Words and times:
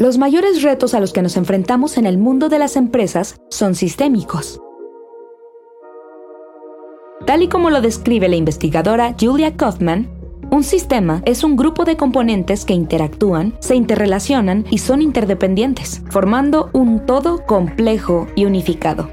Los 0.00 0.16
mayores 0.16 0.62
retos 0.62 0.94
a 0.94 1.00
los 1.00 1.12
que 1.12 1.22
nos 1.22 1.36
enfrentamos 1.36 1.98
en 1.98 2.06
el 2.06 2.18
mundo 2.18 2.48
de 2.48 2.60
las 2.60 2.76
empresas 2.76 3.40
son 3.50 3.74
sistémicos. 3.74 4.60
Tal 7.26 7.42
y 7.42 7.48
como 7.48 7.68
lo 7.68 7.80
describe 7.80 8.28
la 8.28 8.36
investigadora 8.36 9.16
Julia 9.18 9.56
Kaufman, 9.56 10.08
un 10.52 10.62
sistema 10.62 11.20
es 11.24 11.42
un 11.42 11.56
grupo 11.56 11.84
de 11.84 11.96
componentes 11.96 12.64
que 12.64 12.74
interactúan, 12.74 13.56
se 13.58 13.74
interrelacionan 13.74 14.66
y 14.70 14.78
son 14.78 15.02
interdependientes, 15.02 16.00
formando 16.10 16.70
un 16.72 17.04
todo 17.04 17.44
complejo 17.44 18.28
y 18.36 18.44
unificado. 18.44 19.10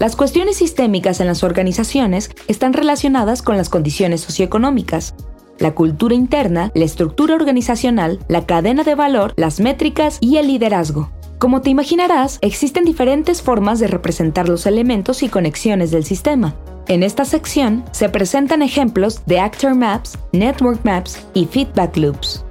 Las 0.00 0.16
cuestiones 0.16 0.56
sistémicas 0.56 1.20
en 1.20 1.28
las 1.28 1.44
organizaciones 1.44 2.30
están 2.48 2.72
relacionadas 2.72 3.42
con 3.42 3.56
las 3.56 3.68
condiciones 3.68 4.22
socioeconómicas, 4.22 5.14
la 5.60 5.74
cultura 5.74 6.14
interna, 6.14 6.72
la 6.74 6.84
estructura 6.84 7.34
organizacional, 7.36 8.18
la 8.28 8.46
cadena 8.46 8.82
de 8.82 8.96
valor, 8.96 9.32
las 9.36 9.60
métricas 9.60 10.18
y 10.20 10.38
el 10.38 10.48
liderazgo. 10.48 11.10
Como 11.38 11.60
te 11.60 11.70
imaginarás, 11.70 12.38
existen 12.42 12.84
diferentes 12.84 13.40
formas 13.40 13.78
de 13.78 13.86
representar 13.86 14.48
los 14.48 14.66
elementos 14.66 15.22
y 15.22 15.28
conexiones 15.28 15.90
del 15.90 16.04
sistema. 16.04 16.54
En 16.88 17.02
esta 17.02 17.24
sección 17.24 17.84
se 17.92 18.08
presentan 18.08 18.62
ejemplos 18.62 19.24
de 19.26 19.38
actor 19.38 19.74
maps, 19.74 20.18
network 20.32 20.84
maps 20.84 21.24
y 21.34 21.46
feedback 21.46 21.96
loops. 21.96 22.44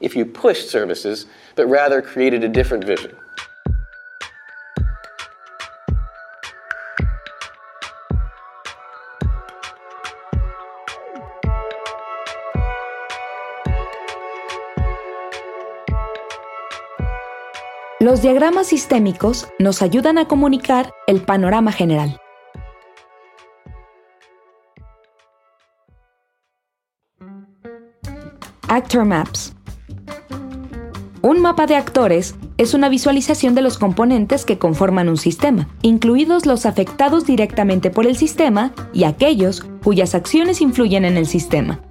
If 0.00 0.14
you 0.14 0.24
pushed 0.24 0.70
services, 0.70 1.26
but 1.56 1.66
rather 1.66 2.02
created 2.02 2.44
a 2.44 2.48
different 2.48 2.84
vision. 2.86 3.12
Los 18.02 18.22
diagramas 18.22 18.68
sistémicos 18.68 19.46
nos 19.58 19.82
ayudan 19.82 20.16
a 20.16 20.24
comunicar 20.26 20.94
el 21.06 21.20
panorama 21.20 21.70
general. 21.70 22.18
Actor 28.68 29.04
Maps. 29.04 29.54
Un 31.20 31.42
mapa 31.42 31.66
de 31.66 31.76
actores 31.76 32.36
es 32.56 32.72
una 32.72 32.88
visualización 32.88 33.54
de 33.54 33.60
los 33.60 33.76
componentes 33.76 34.46
que 34.46 34.56
conforman 34.56 35.10
un 35.10 35.18
sistema, 35.18 35.68
incluidos 35.82 36.46
los 36.46 36.64
afectados 36.64 37.26
directamente 37.26 37.90
por 37.90 38.06
el 38.06 38.16
sistema 38.16 38.72
y 38.94 39.04
aquellos 39.04 39.60
cuyas 39.84 40.14
acciones 40.14 40.62
influyen 40.62 41.04
en 41.04 41.18
el 41.18 41.26
sistema. 41.26 41.82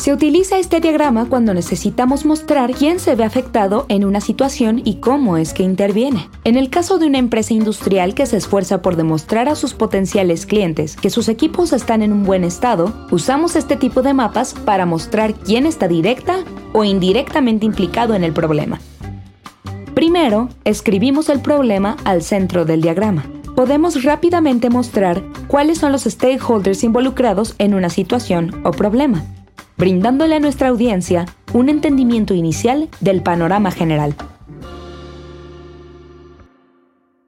Se 0.00 0.14
utiliza 0.14 0.58
este 0.58 0.80
diagrama 0.80 1.26
cuando 1.26 1.52
necesitamos 1.52 2.24
mostrar 2.24 2.72
quién 2.72 2.98
se 3.00 3.14
ve 3.16 3.22
afectado 3.22 3.84
en 3.90 4.06
una 4.06 4.22
situación 4.22 4.80
y 4.82 4.94
cómo 4.94 5.36
es 5.36 5.52
que 5.52 5.62
interviene. 5.62 6.30
En 6.44 6.56
el 6.56 6.70
caso 6.70 6.98
de 6.98 7.06
una 7.06 7.18
empresa 7.18 7.52
industrial 7.52 8.14
que 8.14 8.24
se 8.24 8.38
esfuerza 8.38 8.80
por 8.80 8.96
demostrar 8.96 9.50
a 9.50 9.54
sus 9.54 9.74
potenciales 9.74 10.46
clientes 10.46 10.96
que 10.96 11.10
sus 11.10 11.28
equipos 11.28 11.74
están 11.74 12.00
en 12.00 12.14
un 12.14 12.22
buen 12.24 12.44
estado, 12.44 12.94
usamos 13.10 13.56
este 13.56 13.76
tipo 13.76 14.00
de 14.00 14.14
mapas 14.14 14.54
para 14.64 14.86
mostrar 14.86 15.34
quién 15.34 15.66
está 15.66 15.86
directa 15.86 16.44
o 16.72 16.82
indirectamente 16.82 17.66
implicado 17.66 18.14
en 18.14 18.24
el 18.24 18.32
problema. 18.32 18.80
Primero, 19.92 20.48
escribimos 20.64 21.28
el 21.28 21.40
problema 21.40 21.98
al 22.04 22.22
centro 22.22 22.64
del 22.64 22.80
diagrama 22.80 23.26
podemos 23.54 24.04
rápidamente 24.04 24.70
mostrar 24.70 25.22
cuáles 25.46 25.76
son 25.76 25.92
los 25.92 26.04
stakeholders 26.04 26.82
involucrados 26.82 27.54
en 27.58 27.74
una 27.74 27.90
situación 27.90 28.58
o 28.64 28.70
problema 28.70 29.22
brindándole 29.80 30.36
a 30.36 30.40
nuestra 30.40 30.68
audiencia 30.68 31.24
un 31.54 31.70
entendimiento 31.70 32.34
inicial 32.34 32.90
del 33.00 33.22
panorama 33.22 33.70
general. 33.70 34.14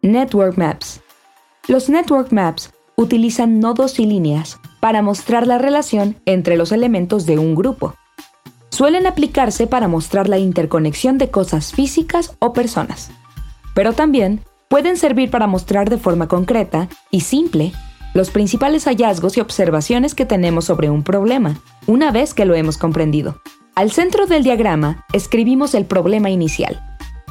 Network 0.03 0.59
Maps. 0.59 1.01
Los 1.67 1.89
Network 1.89 2.31
Maps 2.31 2.71
utilizan 2.95 3.59
nodos 3.59 3.99
y 3.99 4.05
líneas 4.05 4.61
para 4.81 5.01
mostrar 5.01 5.47
la 5.47 5.57
relación 5.57 6.17
entre 6.27 6.59
los 6.59 6.73
elementos 6.73 7.25
de 7.25 7.39
un 7.39 7.55
grupo. 7.55 7.95
Suelen 8.69 9.07
aplicarse 9.07 9.67
para 9.67 9.89
mostrar 9.89 10.29
la 10.29 10.39
interconexión 10.39 11.17
de 11.17 11.31
cosas 11.31 11.73
físicas 11.73 12.37
o 12.39 12.53
personas, 12.53 13.11
pero 13.75 13.95
también 13.95 14.41
pueden 14.69 14.99
servir 14.99 15.31
para 15.31 15.47
mostrar 15.47 15.89
de 15.89 15.97
forma 15.97 16.29
concreta 16.29 16.89
y 17.11 17.21
simple 17.21 17.73
los 18.15 18.31
principales 18.31 18.85
hallazgos 18.85 19.37
y 19.37 19.41
observaciones 19.41 20.15
que 20.15 20.27
tenemos 20.27 20.67
sobre 20.67 20.91
un 20.91 21.03
problema, 21.03 21.57
una 21.87 22.11
vez 22.11 22.35
que 22.35 22.45
lo 22.45 22.55
hemos 22.55 22.79
comprendido. 22.79 23.41
Al 23.75 23.91
centro 23.91 24.27
del 24.27 24.43
diagrama 24.43 25.05
escribimos 25.13 25.75
el 25.75 25.87
problema 25.87 26.31
inicial. 26.31 26.81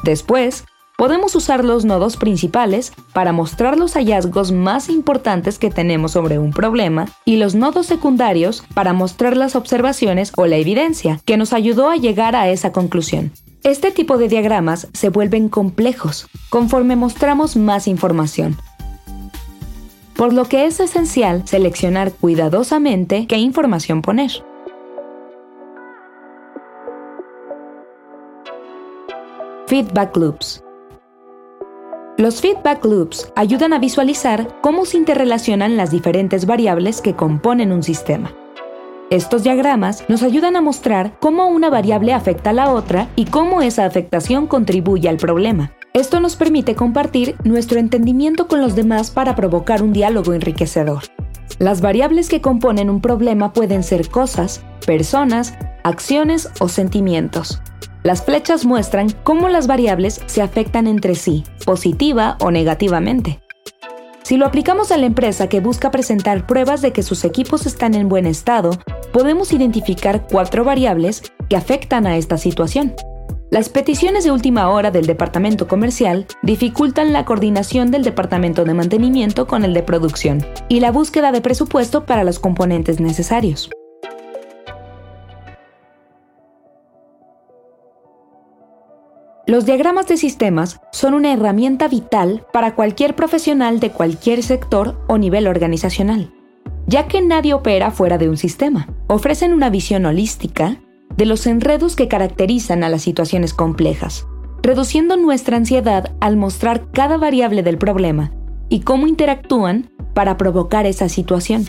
Después, 0.02 0.64
podemos 0.98 1.34
usar 1.34 1.64
los 1.64 1.84
nodos 1.84 2.16
principales 2.16 2.92
para 3.12 3.32
mostrar 3.32 3.78
los 3.78 3.94
hallazgos 3.94 4.52
más 4.52 4.88
importantes 4.88 5.58
que 5.58 5.70
tenemos 5.70 6.12
sobre 6.12 6.38
un 6.38 6.52
problema 6.52 7.06
y 7.24 7.36
los 7.36 7.54
nodos 7.54 7.86
secundarios 7.86 8.64
para 8.74 8.92
mostrar 8.92 9.36
las 9.36 9.56
observaciones 9.56 10.32
o 10.36 10.46
la 10.46 10.56
evidencia 10.56 11.20
que 11.24 11.36
nos 11.36 11.52
ayudó 11.52 11.90
a 11.90 11.96
llegar 11.96 12.36
a 12.36 12.48
esa 12.48 12.72
conclusión. 12.72 13.32
Este 13.64 13.92
tipo 13.92 14.18
de 14.18 14.28
diagramas 14.28 14.88
se 14.92 15.08
vuelven 15.08 15.48
complejos 15.48 16.26
conforme 16.50 16.96
mostramos 16.96 17.56
más 17.56 17.86
información, 17.86 18.56
por 20.16 20.32
lo 20.32 20.44
que 20.44 20.66
es 20.66 20.80
esencial 20.80 21.46
seleccionar 21.46 22.12
cuidadosamente 22.12 23.26
qué 23.26 23.38
información 23.38 24.02
poner. 24.02 24.30
Feedback 29.66 30.16
Loops. 30.16 30.62
Los 32.18 32.42
feedback 32.42 32.84
loops 32.84 33.32
ayudan 33.36 33.72
a 33.72 33.78
visualizar 33.78 34.46
cómo 34.60 34.84
se 34.84 34.98
interrelacionan 34.98 35.78
las 35.78 35.90
diferentes 35.90 36.44
variables 36.44 37.00
que 37.00 37.14
componen 37.14 37.72
un 37.72 37.82
sistema. 37.82 38.34
Estos 39.08 39.42
diagramas 39.42 40.04
nos 40.08 40.22
ayudan 40.22 40.56
a 40.56 40.60
mostrar 40.60 41.18
cómo 41.20 41.48
una 41.48 41.70
variable 41.70 42.12
afecta 42.12 42.50
a 42.50 42.52
la 42.52 42.70
otra 42.70 43.08
y 43.16 43.24
cómo 43.24 43.62
esa 43.62 43.86
afectación 43.86 44.46
contribuye 44.46 45.08
al 45.08 45.16
problema. 45.16 45.72
Esto 45.94 46.20
nos 46.20 46.36
permite 46.36 46.74
compartir 46.74 47.36
nuestro 47.44 47.78
entendimiento 47.78 48.48
con 48.48 48.62
los 48.62 48.74
demás 48.74 49.10
para 49.10 49.36
provocar 49.36 49.82
un 49.82 49.92
diálogo 49.92 50.32
enriquecedor. 50.32 51.02
Las 51.58 51.82
variables 51.82 52.30
que 52.30 52.40
componen 52.40 52.88
un 52.88 53.02
problema 53.02 53.52
pueden 53.52 53.82
ser 53.82 54.08
cosas, 54.08 54.62
personas, 54.86 55.52
acciones 55.84 56.48
o 56.60 56.68
sentimientos. 56.68 57.60
Las 58.04 58.24
flechas 58.24 58.64
muestran 58.64 59.10
cómo 59.22 59.50
las 59.50 59.66
variables 59.66 60.22
se 60.24 60.40
afectan 60.40 60.86
entre 60.86 61.14
sí, 61.14 61.44
positiva 61.66 62.38
o 62.40 62.50
negativamente. 62.50 63.40
Si 64.22 64.38
lo 64.38 64.46
aplicamos 64.46 64.92
a 64.92 64.96
la 64.96 65.04
empresa 65.04 65.48
que 65.50 65.60
busca 65.60 65.90
presentar 65.90 66.46
pruebas 66.46 66.80
de 66.80 66.92
que 66.92 67.02
sus 67.02 67.22
equipos 67.22 67.66
están 67.66 67.94
en 67.94 68.08
buen 68.08 68.24
estado, 68.24 68.70
podemos 69.12 69.52
identificar 69.52 70.26
cuatro 70.26 70.64
variables 70.64 71.22
que 71.50 71.56
afectan 71.56 72.06
a 72.06 72.16
esta 72.16 72.38
situación. 72.38 72.94
Las 73.52 73.68
peticiones 73.68 74.24
de 74.24 74.30
última 74.30 74.70
hora 74.70 74.90
del 74.90 75.04
departamento 75.04 75.68
comercial 75.68 76.26
dificultan 76.40 77.12
la 77.12 77.26
coordinación 77.26 77.90
del 77.90 78.02
departamento 78.02 78.64
de 78.64 78.72
mantenimiento 78.72 79.46
con 79.46 79.62
el 79.62 79.74
de 79.74 79.82
producción 79.82 80.42
y 80.70 80.80
la 80.80 80.90
búsqueda 80.90 81.32
de 81.32 81.42
presupuesto 81.42 82.06
para 82.06 82.24
los 82.24 82.38
componentes 82.38 82.98
necesarios. 82.98 83.68
Los 89.46 89.66
diagramas 89.66 90.06
de 90.06 90.16
sistemas 90.16 90.80
son 90.90 91.12
una 91.12 91.34
herramienta 91.34 91.88
vital 91.88 92.46
para 92.54 92.74
cualquier 92.74 93.14
profesional 93.14 93.80
de 93.80 93.90
cualquier 93.90 94.42
sector 94.42 95.04
o 95.08 95.18
nivel 95.18 95.46
organizacional, 95.46 96.32
ya 96.86 97.06
que 97.06 97.20
nadie 97.20 97.52
opera 97.52 97.90
fuera 97.90 98.16
de 98.16 98.30
un 98.30 98.38
sistema. 98.38 98.88
Ofrecen 99.08 99.52
una 99.52 99.68
visión 99.68 100.06
holística 100.06 100.78
de 101.16 101.26
los 101.26 101.46
enredos 101.46 101.96
que 101.96 102.08
caracterizan 102.08 102.84
a 102.84 102.88
las 102.88 103.02
situaciones 103.02 103.54
complejas, 103.54 104.26
reduciendo 104.62 105.16
nuestra 105.16 105.56
ansiedad 105.56 106.14
al 106.20 106.36
mostrar 106.36 106.90
cada 106.92 107.16
variable 107.16 107.62
del 107.62 107.78
problema 107.78 108.32
y 108.68 108.80
cómo 108.80 109.06
interactúan 109.06 109.90
para 110.14 110.36
provocar 110.36 110.86
esa 110.86 111.08
situación. 111.08 111.66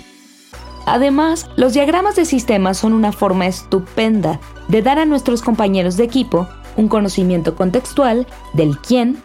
Además, 0.86 1.50
los 1.56 1.74
diagramas 1.74 2.16
de 2.16 2.26
sistemas 2.26 2.78
son 2.78 2.94
una 2.94 3.12
forma 3.12 3.48
estupenda 3.48 4.40
de 4.68 4.82
dar 4.82 5.00
a 5.00 5.06
nuestros 5.06 5.42
compañeros 5.42 5.98
de 5.98 6.04
equipo 6.04 6.48
un 6.76 6.88
conocimiento 6.88 7.56
contextual 7.56 8.28
del 8.54 8.78
quién, 8.80 9.22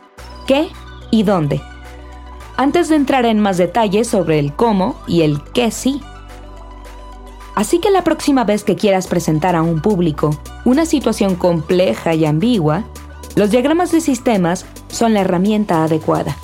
qué 0.46 0.68
y 1.10 1.22
dónde. 1.22 1.60
Antes 2.56 2.88
de 2.88 2.96
entrar 2.96 3.24
en 3.24 3.38
más 3.38 3.56
detalles 3.56 4.08
sobre 4.08 4.38
el 4.38 4.52
cómo 4.52 4.96
y 5.06 5.22
el 5.22 5.42
qué 5.54 5.70
sí. 5.70 6.00
Así 7.58 7.80
que 7.80 7.90
la 7.90 8.04
próxima 8.04 8.44
vez 8.44 8.62
que 8.62 8.76
quieras 8.76 9.08
presentar 9.08 9.56
a 9.56 9.62
un 9.62 9.82
público 9.82 10.30
una 10.64 10.86
situación 10.86 11.34
compleja 11.34 12.14
y 12.14 12.24
ambigua, 12.24 12.84
los 13.34 13.50
diagramas 13.50 13.90
de 13.90 14.00
sistemas 14.00 14.64
son 14.86 15.12
la 15.12 15.22
herramienta 15.22 15.82
adecuada. 15.82 16.36